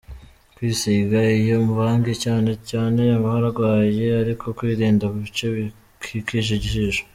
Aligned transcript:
kwisiga 0.55 1.17
iyo 1.41 1.57
mvange 1.67 2.11
cyane 2.23 2.51
cyane 2.69 3.01
aharwaye 3.19 4.05
ariko 4.21 4.45
wirinda 4.57 5.03
ibice 5.17 5.45
bikikije 5.55 6.51
ijisho. 6.59 7.03